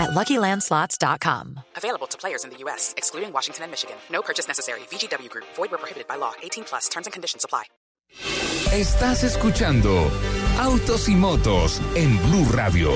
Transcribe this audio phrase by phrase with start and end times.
[0.00, 1.60] at LuckyLandSlots.com.
[1.76, 3.96] Available to players in the U.S., excluding Washington and Michigan.
[4.10, 4.80] No purchase necessary.
[4.90, 5.46] VGW Group.
[5.54, 6.32] Void where prohibited by law.
[6.42, 6.88] 18 plus.
[6.88, 7.64] Terms and conditions apply.
[8.72, 10.10] Estás escuchando
[10.58, 12.90] Autos y Motos en Blue Radio.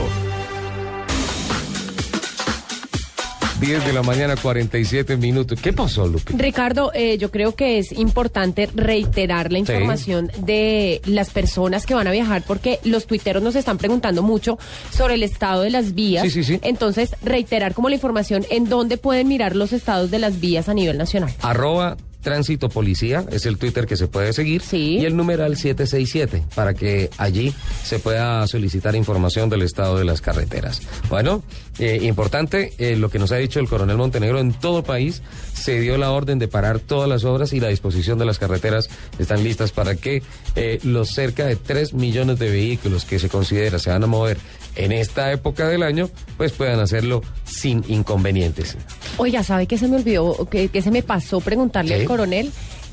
[3.64, 5.58] 10 de la mañana, 47 minutos.
[5.58, 6.34] ¿Qué pasó, Lupi?
[6.36, 12.06] Ricardo, eh, yo creo que es importante reiterar la información de las personas que van
[12.06, 14.58] a viajar porque los tuiteros nos están preguntando mucho
[14.90, 16.24] sobre el estado de las vías.
[16.24, 16.60] Sí, sí, sí.
[16.62, 20.74] Entonces, reiterar como la información en dónde pueden mirar los estados de las vías a
[20.74, 21.32] nivel nacional.
[21.40, 24.62] Arroba Tránsito Policía es el Twitter que se puede seguir.
[24.62, 24.98] Sí.
[24.98, 30.20] Y el numeral 767 para que allí se pueda solicitar información del estado de las
[30.20, 30.82] carreteras.
[31.08, 31.44] Bueno,
[31.78, 34.40] eh, importante eh, lo que nos ha dicho el coronel Montenegro.
[34.40, 35.22] En todo país
[35.54, 38.88] se dio la orden de parar todas las obras y la disposición de las carreteras
[39.18, 40.22] están listas para que
[40.56, 44.36] eh, los cerca de 3 millones de vehículos que se considera se van a mover
[44.76, 48.76] en esta época del año, pues puedan hacerlo sin inconvenientes.
[49.16, 52.50] Oiga, ¿sabe qué se me olvidó, qué, qué se me pasó preguntarle al coronel?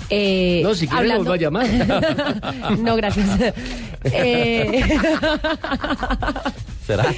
[0.09, 1.67] Eh, No, si quiere vuelvo a llamar.
[2.79, 3.27] no, gracias.
[4.03, 4.81] Eh,
[6.91, 7.13] ¿Será?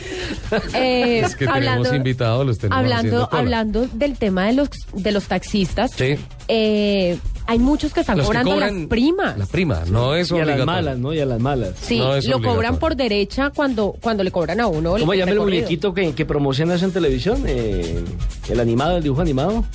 [0.76, 5.26] eh, Es que tenemos invitados, los tenemos hablando, hablando del tema de los de los
[5.26, 5.92] taxistas.
[5.92, 6.16] Sí.
[6.48, 9.38] eh, hay muchos que están Los que cobrando cobran las primas.
[9.38, 10.66] La prima, no es Y a las obligatorio.
[10.66, 11.14] malas, ¿no?
[11.14, 11.74] Y a las malas.
[11.82, 12.80] Sí, No lo cobran obligatorio.
[12.80, 14.96] por derecha cuando, cuando le cobran a uno.
[14.98, 17.44] ¿Cómo llama el muñequito que, que promociona eso en televisión?
[17.46, 18.02] Eh,
[18.50, 19.66] el animado, el dibujo animado.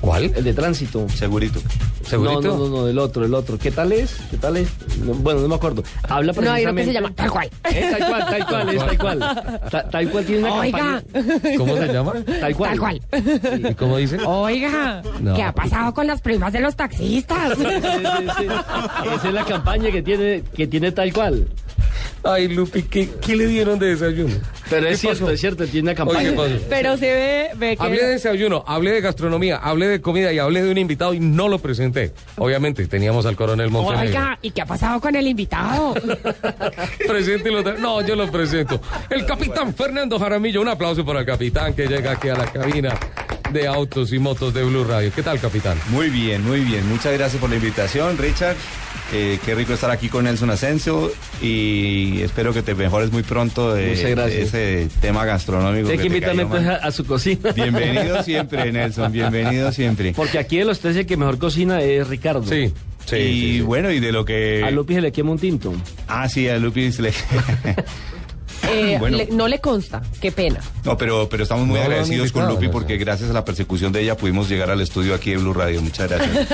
[0.00, 0.32] ¿Cuál?
[0.36, 1.08] El de tránsito.
[1.08, 1.60] Segurito.
[2.06, 2.40] ¿Segurito?
[2.40, 3.58] No, no, no, no, el otro, el otro.
[3.58, 4.16] ¿Qué tal es?
[4.30, 4.68] ¿Qué tal es?
[5.04, 5.82] No, bueno, no me acuerdo.
[6.08, 6.84] Habla No, hay uno que precisamente...
[6.86, 7.50] se llama tal cual.
[7.70, 9.18] Eh, tal cual, tal cual, es tal cual.
[9.70, 10.78] Ta- tal cual tiene una Oiga,
[11.12, 11.56] campaña.
[11.58, 12.12] ¿Cómo se llama?
[12.40, 12.70] Tal cual.
[12.70, 13.00] tal cual.
[13.70, 14.18] ¿Y cómo dice?
[14.24, 15.34] Oiga, No.
[15.34, 17.56] ¿qué ha pasado con las primas de los taxistas?
[17.58, 18.46] Sí, sí, sí.
[19.14, 21.46] Esa es la campaña que tiene, que tiene tal cual.
[22.24, 24.34] Ay, Lupi, ¿qué, qué le dieron de desayuno?
[24.68, 25.32] Pero ¿Qué es cierto, pasó?
[25.32, 26.30] es cierto, tiene una Oye, campaña.
[26.30, 26.66] ¿qué pasó?
[26.68, 27.82] Pero se ve, ve que...
[27.82, 31.20] Hablé de desayuno, hablé de gastronomía, hablé de comida y hablé de un invitado y
[31.20, 32.12] no lo presenté.
[32.36, 34.08] Obviamente, teníamos al coronel Montenegro.
[34.08, 35.94] Oiga, ¿y qué ha pasado con el invitado?
[37.06, 38.80] Preséntelo No, yo lo presento.
[39.10, 40.60] El capitán Fernando Jaramillo.
[40.60, 42.94] Un aplauso para el capitán que llega aquí a la cabina
[43.52, 45.10] de autos y motos de Blue Radio.
[45.14, 45.78] ¿Qué tal, capitán?
[45.88, 46.86] Muy bien, muy bien.
[46.88, 48.56] Muchas gracias por la invitación, Richard.
[49.12, 51.10] Eh, qué rico estar aquí con Nelson Asensio
[51.40, 55.88] y espero que te mejores muy pronto de, ese tema gastronómico.
[55.88, 57.52] Hay que invitarme cayó entonces a, su cocina.
[57.52, 60.12] Bienvenido siempre, Nelson, bienvenido siempre.
[60.14, 62.44] Porque aquí de los tres el que mejor cocina es Ricardo.
[62.44, 62.72] Sí,
[63.06, 63.16] sí.
[63.16, 63.60] y sí, sí.
[63.62, 64.62] bueno, y de lo que...
[64.62, 65.72] A Lupi se le quema un tinto.
[66.06, 67.12] Ah, sí, a Lupis le...
[68.70, 69.16] Eh, Bueno.
[69.16, 70.60] le- no le consta, qué pena.
[70.84, 74.02] No, pero, pero estamos muy No, agradecidos con Lupi porque gracias a la persecución de
[74.02, 75.80] ella pudimos llegar al estudio aquí de Blue Radio.
[75.82, 76.48] Muchas gracias.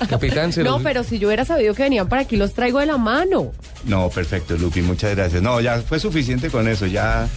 [0.08, 2.78] Capitán, se No, los- pero si yo hubiera sabido que venían para aquí, los traigo
[2.80, 3.52] de la mano.
[3.84, 5.42] No, perfecto, Lupi, muchas gracias.
[5.42, 7.28] No, ya fue suficiente con eso, ya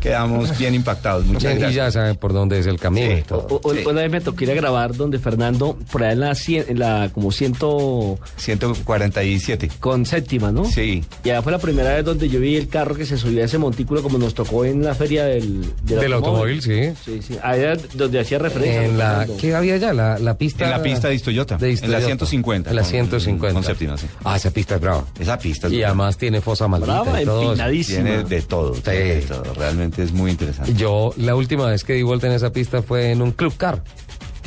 [0.00, 1.24] quedamos bien impactados.
[1.26, 1.94] Muchas Bien, y gracias.
[1.94, 3.18] ya saben por dónde es el camino Sí.
[3.18, 3.46] y todo.
[3.50, 3.80] O- o- Sí.
[3.86, 6.78] Una vez me tocó ir a grabar donde Fernando, por allá en la, cien- en
[6.78, 9.70] la como ciento 147.
[9.80, 10.64] con séptima, ¿no?
[10.64, 11.04] Sí.
[11.24, 13.46] Y allá fue la primera vez donde yo vi el carro que se subía a
[13.46, 16.92] ese montículo como nos tocó en la feria del, Del automóvil, sí.
[17.04, 17.38] Sí, sí.
[17.42, 18.84] Allá donde hacía referencia.
[18.84, 19.26] En la.
[19.40, 19.92] ¿Qué había ya?
[19.92, 20.64] La, la pista.
[20.64, 21.56] En la pista de Toyota.
[21.56, 22.06] de En la Istoyota.
[22.06, 22.70] 150.
[22.70, 23.54] En la con- 150.
[23.54, 24.06] con séptima, sí.
[24.24, 25.04] Ah, esa pista es brava.
[25.18, 27.54] Esa pista es Y además tiene fosa maldita Brava, y todo.
[27.54, 29.44] tiene de todo, tiene de todo.
[29.54, 30.74] Realmente es muy interesante.
[30.74, 33.82] Yo, la última vez que di vuelta en esa pista fue en un club car.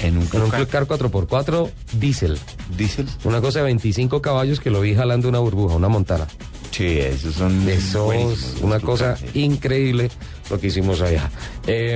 [0.01, 2.37] En un En un club car 4x4 diésel.
[2.77, 3.07] diésel.
[3.23, 6.27] Una cosa de 25 caballos que lo vi jalando una burbuja, una montana.
[6.71, 9.25] Sí, esos son Eso es una cosa sí.
[9.43, 10.09] increíble
[10.49, 11.31] lo que hicimos allá.
[11.67, 11.93] Eh,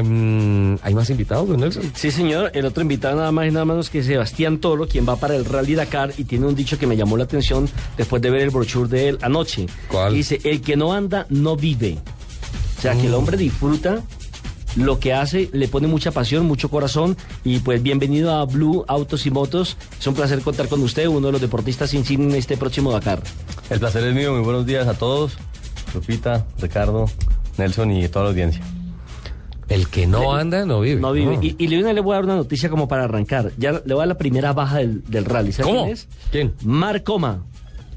[0.82, 1.92] ¿Hay más invitados, don Nelson?
[1.94, 2.52] Sí, señor.
[2.54, 5.44] El otro invitado nada más y nada menos que Sebastián Toro, quien va para el
[5.44, 7.68] Rally Dakar y tiene un dicho que me llamó la atención
[7.98, 9.66] después de ver el brochure de él anoche.
[9.90, 10.14] ¿Cuál?
[10.14, 11.98] Dice, el que no anda, no vive.
[12.80, 14.04] O sea, que el hombre disfruta
[14.78, 19.26] lo que hace, le pone mucha pasión, mucho corazón y pues bienvenido a Blue Autos
[19.26, 19.76] y Motos.
[20.00, 23.22] Es un placer contar con usted, uno de los deportistas insignes en este próximo Dakar.
[23.70, 25.38] El placer es mío, muy buenos días a todos.
[25.94, 27.08] Lupita, Ricardo,
[27.58, 28.62] Nelson y toda la audiencia.
[29.68, 31.02] El que no anda, no vive.
[31.02, 31.38] No vive.
[31.42, 33.52] Y, y le le voy a dar una noticia como para arrancar.
[33.58, 35.52] Ya le voy a dar la primera baja del, del rally.
[35.52, 35.82] ¿Sabe ¿Cómo?
[35.82, 36.08] quién es?
[36.32, 36.54] ¿Quién?
[36.64, 37.44] Marcoma.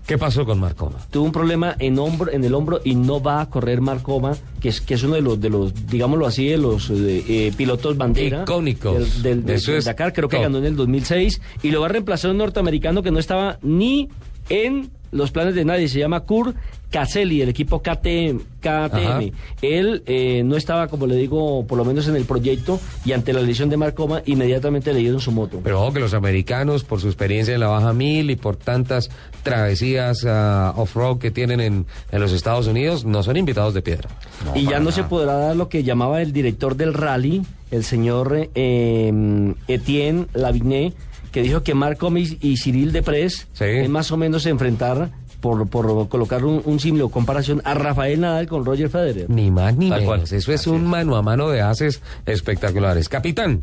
[0.07, 0.99] ¿Qué pasó con Marcoma?
[1.11, 4.69] tuvo un problema en hombro, en el hombro y no va a correr Marcoma, que
[4.69, 7.97] es que es uno de los de los digámoslo así de los eh, eh, pilotos
[7.97, 9.23] bandera Icónicos.
[9.23, 10.43] del, del- del- Dakar, creo que top.
[10.45, 14.09] ganó en el 2006 y lo va a reemplazar un norteamericano que no estaba ni
[14.49, 15.87] en los planes de nadie.
[15.89, 16.55] Se llama Kur
[16.91, 18.41] Caselli, el equipo KTM.
[18.61, 19.33] KTM.
[19.63, 23.33] Él eh, no estaba, como le digo, por lo menos en el proyecto y ante
[23.33, 25.61] la lesión de Marcoma, inmediatamente le dieron su moto.
[25.65, 29.11] Pero ojo que los americanos, por su experiencia en la Baja Mil y por tantas
[29.43, 34.11] travesías ah, off-road que tienen en, en los Estados Unidos, no son invitados de piedra.
[34.55, 38.51] y ya no se podrá dar lo que llamaba el director del rally, el señor
[38.55, 40.93] eh, Etienne Lavigné,
[41.33, 43.65] que dijo que Marcom y, y Cyril Deprez Sí.
[43.65, 48.21] es más o menos enfrentar, por, por colocar un, un símil o comparación, a Rafael
[48.21, 49.29] Nadal con Roger Federer.
[49.29, 50.19] Ni más ni Tal cual.
[50.19, 50.31] menos.
[50.33, 53.09] Eso es un mano a mano de haces espectaculares.
[53.09, 53.63] Capitán,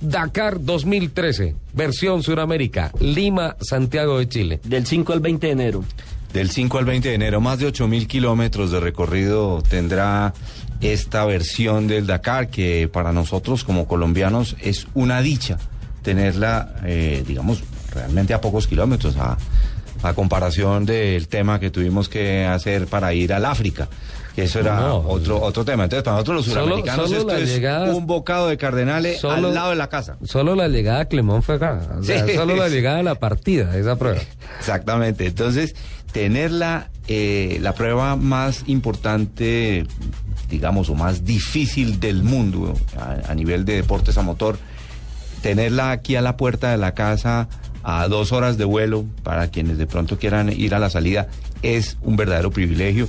[0.00, 4.60] Dakar 2013, versión Suramérica, Lima, Santiago de Chile.
[4.64, 5.84] Del 5 al 20 de enero.
[6.32, 10.34] Del 5 al 20 de enero, más de 8 mil kilómetros de recorrido tendrá
[10.82, 15.58] esta versión del Dakar, que para nosotros como colombianos es una dicha
[16.06, 19.36] tenerla, eh, digamos, realmente a pocos kilómetros, a,
[20.04, 23.88] a comparación del tema que tuvimos que hacer para ir al África.
[24.36, 24.98] Que eso era No.
[24.98, 25.84] otro otro tema.
[25.84, 29.18] Entonces, para nosotros los Solo- suramericanos solo esto la es llegada- un bocado de cardenales
[29.20, 30.16] Solo- al lado de la casa.
[30.24, 31.80] Solo la llegada a Clemón fue acá.
[31.98, 32.34] O sea, Sí.
[32.36, 34.20] solo la llegada a la partida, esa prueba.
[34.60, 35.26] Exactamente.
[35.26, 35.74] Entonces,
[36.12, 39.86] tener la, eh, la prueba más importante,
[40.50, 44.58] digamos, o más difícil del mundo a, a nivel de deportes a motor,
[45.42, 47.48] tenerla aquí a la puerta de la casa
[47.82, 51.28] a dos horas de vuelo para quienes de pronto quieran ir a la salida
[51.62, 53.08] es un verdadero privilegio.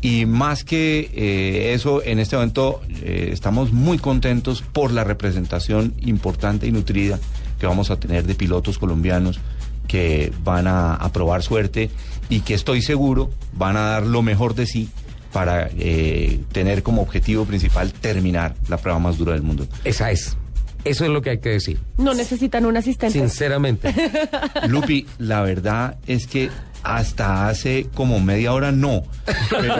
[0.00, 5.94] Y más que eh, eso, en este momento eh, estamos muy contentos por la representación
[6.00, 7.18] importante y nutrida
[7.58, 9.40] que vamos a tener de pilotos colombianos
[9.86, 11.90] que van a, probar suerte
[12.28, 14.88] y que estoy seguro van a dar lo mejor de sí
[15.32, 19.66] para eh, tener como objetivo principal terminar la prueba más dura del mundo.
[19.84, 20.36] Esa es.
[20.84, 21.78] Eso es lo que hay que decir.
[21.98, 23.18] No necesitan un asistente.
[23.18, 23.94] Sinceramente.
[24.68, 26.50] Lupi, la verdad es que
[26.82, 29.04] hasta hace como media hora no.
[29.50, 29.76] Pero-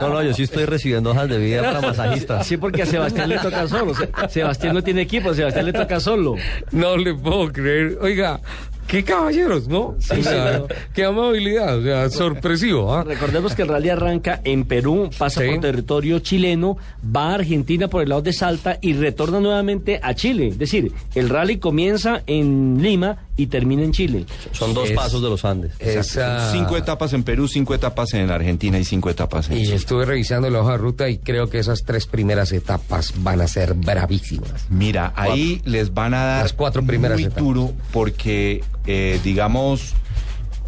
[0.00, 2.46] No, no, yo sí estoy recibiendo hojas de vida para masajistas.
[2.46, 3.94] Sí, porque a Sebastián le toca solo.
[3.94, 6.36] Se- Sebastián no tiene equipo, a Sebastián le toca solo.
[6.72, 7.98] No le puedo creer.
[8.00, 8.40] Oiga,
[8.86, 9.80] qué caballeros, ¿no?
[9.80, 10.66] O sea, claro.
[10.94, 13.04] qué amabilidad, o sea, sorpresivo, ¿ah?
[13.04, 15.48] Recordemos que el rally arranca en Perú, pasa Sí.
[15.50, 20.14] por territorio chileno, va a Argentina por el lado de Salta y retorna nuevamente a
[20.14, 20.48] Chile.
[20.48, 24.26] Es decir, el rally comienza en Lima y termina en Chile.
[24.52, 25.72] Son dos Es- pasos de los Andes.
[25.80, 29.74] Esa- Cinco etapas en Perú, cinco etapas en Argentina y cinco etapas en Y Chile.
[29.76, 33.48] estuve revisando la hoja de ruta y creo que esas tres primeras etapas van a
[33.48, 34.66] ser bravísimas.
[34.70, 37.42] Mira, ahí les van a dar Las cuatro primeras muy etapas.
[37.44, 39.94] duro porque, eh, digamos,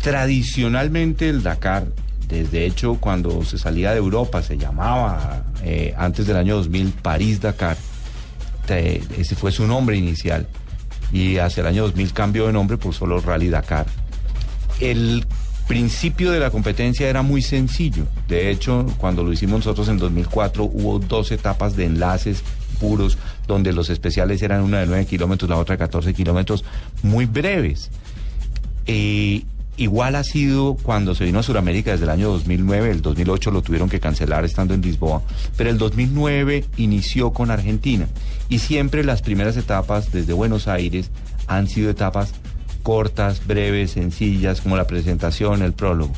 [0.03, 1.87] tradicionalmente el Dakar,
[2.29, 7.77] desde hecho cuando se salía de Europa, se llamaba eh, antes del año 2000 París-Dakar,
[8.69, 10.49] ese fue su nombre inicial,
[11.13, 13.87] y hacia el año 2000 cambió de nombre por solo Rally Dakar.
[14.81, 15.25] El
[15.67, 18.05] principio de la competencia era muy sencillo.
[18.29, 22.43] De hecho, cuando lo hicimos nosotros en 2004, hubo dos etapas de enlaces
[22.79, 26.65] puros, donde los especiales eran una de 9 kilómetros, la otra de 14 kilómetros,
[27.03, 27.91] muy breves.
[28.87, 29.43] Eh,
[29.77, 33.63] igual ha sido cuando se vino a Sudamérica desde el año 2009, el 2008 lo
[33.63, 35.23] tuvieron que cancelar estando en Lisboa,
[35.57, 38.09] pero el 2009 inició con Argentina
[38.49, 41.11] y siempre las primeras etapas desde Buenos Aires
[41.47, 42.33] han sido etapas
[42.83, 46.13] cortas, breves, sencillas, como la presentación, el prólogo.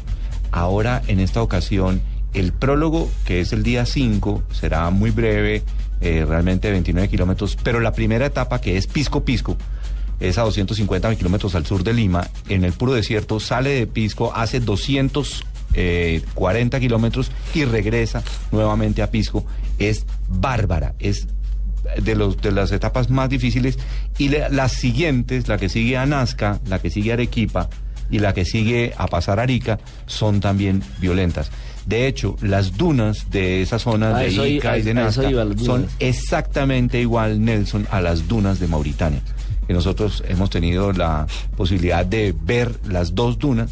[0.50, 2.02] Ahora, en esta ocasión,
[2.34, 5.62] el prólogo, que es el día 5, será muy breve,
[6.00, 9.56] eh, realmente 29 kilómetros, pero la primera etapa, que es Pisco Pisco,
[10.20, 14.32] es a 250 kilómetros al sur de Lima, en el puro desierto, sale de Pisco,
[14.34, 18.22] hace 240 kilómetros y regresa
[18.52, 19.44] nuevamente a Pisco.
[19.78, 21.28] Es bárbara, es
[22.02, 23.78] de, los, de las etapas más difíciles.
[24.18, 27.68] Y le- las siguientes, la que sigue a Nazca, la que sigue a Arequipa
[28.10, 31.50] y la que sigue a pasar a Arica, son también violentas.
[31.86, 35.22] De hecho, las dunas de esa zona A de Ica y de Nazca
[35.64, 39.20] son exactamente igual, Nelson, a las dunas de Mauritania.
[39.68, 43.70] Que nosotros hemos tenido la posibilidad de ver las dos dunas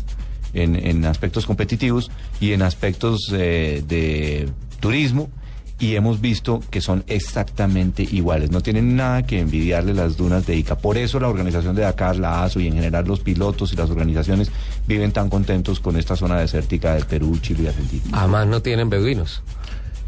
[0.53, 2.11] en, en aspectos competitivos
[2.41, 4.49] y en aspectos eh, de
[4.79, 5.31] turismo
[5.79, 8.51] y hemos visto que son exactamente iguales.
[8.51, 10.77] No tienen nada que envidiarle las dunas de Ica.
[10.77, 13.91] Por eso la organización de Dakar, la ASO y en general los pilotos y las
[13.91, 14.51] organizaciones
[14.87, 18.05] viven tan contentos con esta zona desértica de Perú, Chile y Argentina.
[18.13, 19.43] Además no tienen beduinos.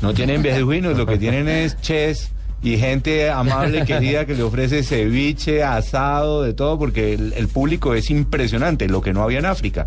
[0.00, 2.30] No tienen beduinos, lo que tienen es chess
[2.62, 7.94] y gente amable, querida, que le ofrece ceviche, asado, de todo, porque el, el público
[7.94, 9.84] es impresionante, lo que no había en África.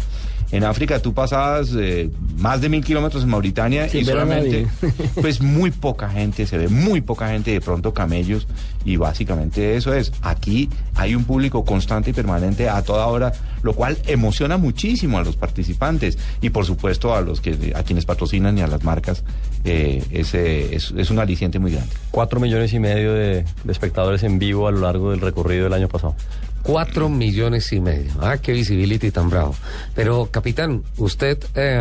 [0.52, 4.68] En África tú pasabas eh, más de mil kilómetros en Mauritania y solamente,
[5.22, 8.48] pues muy poca gente, se ve muy poca gente, de pronto camellos,
[8.84, 10.12] y básicamente eso es.
[10.22, 13.32] Aquí hay un público constante y permanente a toda hora,
[13.64, 18.06] lo cual emociona muchísimo a los participantes y por supuesto a los que a quienes
[18.06, 19.24] patrocinan y a las marcas.
[19.64, 21.94] eh, ese es, es un aliciente muy grande.
[22.12, 25.74] Cuatro millones y medio de, de espectadores en vivo a lo largo del recorrido del
[25.74, 26.16] año pasado.
[26.64, 28.12] Cuatro millones y medio.
[28.22, 29.56] Ah, qué visibility tan bravo.
[29.96, 31.80] Pero, capitán, usted eh,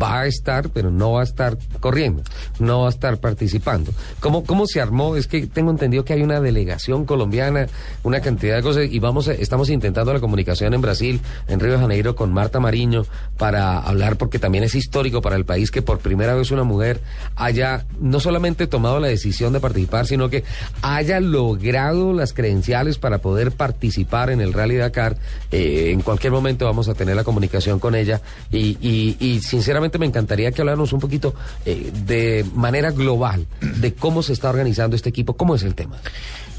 [0.00, 2.22] va a estar, pero no va a estar corriendo,
[2.58, 3.90] no va a estar participando.
[4.20, 5.16] ¿Cómo, cómo se armó?
[5.16, 7.66] Es que tengo entendido que hay una delegación colombiana,
[8.02, 11.72] una cantidad de cosas, y vamos, a- estamos intentando la comunicación en Brasil, en Río
[11.72, 13.04] de Janeiro, con Marta Mariño,
[13.38, 17.00] para hablar, porque también es histórico para el país que por primera vez una mujer
[17.36, 20.44] haya no solamente tomado la decisión de participar, sino que
[20.82, 25.16] haya logrado las credenciales para poder participar en el Rally Dakar.
[25.50, 29.98] Eh, en cualquier momento vamos a tener la comunicación con ella y, y- y sinceramente
[29.98, 31.34] me encantaría que habláramos un poquito
[31.66, 35.98] eh, de manera global de cómo se está organizando este equipo, cómo es el tema.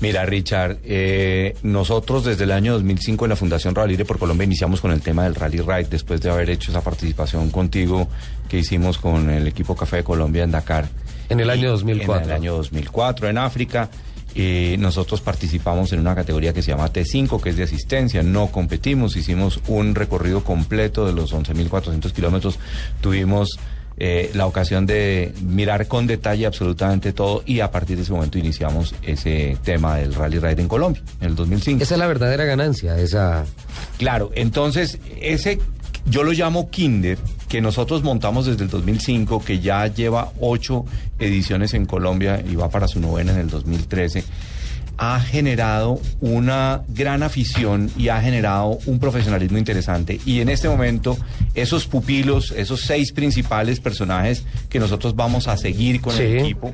[0.01, 4.81] Mira, Richard, eh, nosotros desde el año 2005 en la Fundación Rally por Colombia iniciamos
[4.81, 8.07] con el tema del Rally Ride después de haber hecho esa participación contigo
[8.49, 10.89] que hicimos con el equipo Café de Colombia en Dakar.
[11.29, 12.23] En el año Y 2004.
[12.23, 13.89] En el año 2004 en África.
[14.35, 18.23] Eh, nosotros participamos en una categoría que se llama T5, que es de asistencia.
[18.23, 22.59] No competimos, hicimos un recorrido completo de los 11.400 kilómetros.
[23.01, 23.59] Tuvimos
[23.97, 28.39] eh, la ocasión de mirar con detalle absolutamente todo y a partir de ese momento
[28.39, 31.83] iniciamos ese tema del Rally Ride en Colombia, en el 2005.
[31.83, 33.45] Esa es la verdadera ganancia, esa...
[33.99, 35.59] Claro, entonces ese
[36.05, 37.17] yo lo llamo Kinder,
[37.53, 40.85] que nosotros montamos desde el 2005, que ya lleva ocho
[41.19, 44.23] ediciones en Colombia y va para su novena en el 2013
[44.97, 50.19] ha generado una gran afición y ha generado un profesionalismo interesante.
[50.25, 51.17] Y en este momento,
[51.55, 56.73] esos pupilos, esos seis principales personajes que nosotros vamos a seguir con el equipo,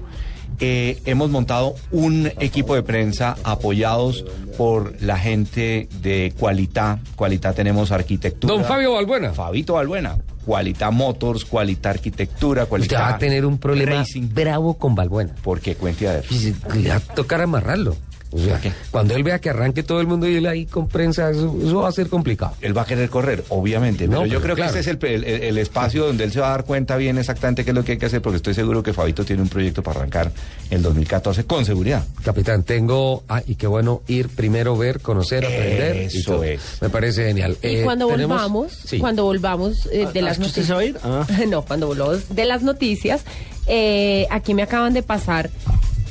[0.60, 4.26] eh, hemos montado un equipo de prensa apoyados
[4.58, 7.00] por la gente de Cualita.
[7.16, 8.54] Cualita tenemos arquitectura.
[8.54, 9.34] Don Fabio Balbuena.
[9.34, 10.18] Fabito Balbuena.
[10.46, 14.30] Cualita Motors, Cualita Arquitectura, Usted Cualita va a tener un problema Racing.
[14.34, 15.36] bravo con Balbuena.
[15.44, 16.26] Porque cuente a ver.
[16.32, 17.96] Y Le va a tocar amarrarlo.
[18.32, 18.72] O sea, qué?
[18.92, 21.78] cuando él vea que arranque todo el mundo y él ahí con prensa, eso, eso
[21.82, 22.54] va a ser complicado.
[22.62, 24.74] Él va a querer correr, obviamente, No, pero yo pero creo claro.
[24.74, 27.18] que este es el, el- el espacio donde él se va a dar cuenta bien
[27.18, 29.50] exactamente qué es lo que hay que hacer, porque estoy seguro que Fabito tiene un
[29.50, 30.32] proyecto para arrancar
[30.70, 32.04] en 2014 con seguridad.
[32.24, 35.96] Capitán, tengo, ah, y qué bueno ir primero, ver, conocer, aprender.
[36.14, 36.44] y Eso todo.
[36.44, 36.62] es.
[36.82, 37.58] Me parece genial.
[37.64, 39.00] Y Eh, cuando tenemos- volvamos, Sí.
[39.00, 40.68] cuando volvamos eh, de Ah, las ¿es que usted noticias.
[40.68, 40.98] se va a ir?
[41.04, 41.28] Ah.
[41.50, 43.24] no, cuando volvamos de las noticias,
[43.66, 45.50] eh, aquí me acaban de pasar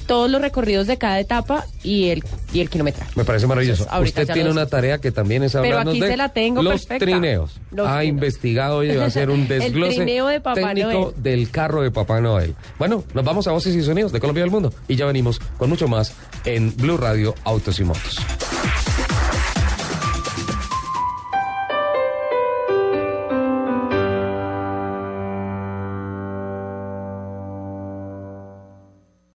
[0.09, 3.13] todos los recorridos de cada etapa y el, y el kilometraje.
[3.15, 3.85] Me parece maravilloso.
[3.85, 6.63] Entonces, Usted tiene una tarea que también es Pero hablarnos aquí de se la tengo
[6.63, 7.05] los perfecta.
[7.05, 7.61] trineos.
[7.71, 8.09] Los ha trineos.
[8.09, 11.15] investigado y va a hacer un desglose de técnico Noel.
[11.23, 12.57] del carro de Papá Noel.
[12.79, 15.39] Bueno, nos vamos a Voces y Sonidos de Colombia y del Mundo y ya venimos
[15.59, 16.13] con mucho más
[16.45, 18.19] en Blue Radio Autos y Motos.